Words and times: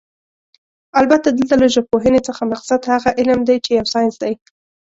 البته 0.99 1.27
دلته 1.37 1.55
له 1.61 1.67
ژبپوهنې 1.75 2.21
څخه 2.27 2.41
مقصد 2.53 2.79
هغه 2.91 3.09
علم 3.19 3.39
دی 3.49 3.57
چې 3.65 3.71
يو 3.77 3.85
ساينس 3.93 4.15
دی 4.23 4.33